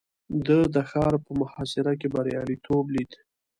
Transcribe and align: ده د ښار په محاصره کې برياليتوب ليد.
ده 0.45 0.57
د 0.75 0.77
ښار 0.89 1.13
په 1.25 1.31
محاصره 1.41 1.93
کې 1.99 2.07
برياليتوب 2.15 2.85
ليد. 2.95 3.11